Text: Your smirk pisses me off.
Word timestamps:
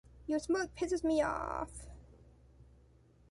Your 0.25 0.39
smirk 0.39 0.73
pisses 0.73 1.03
me 1.03 1.21
off. 1.21 1.85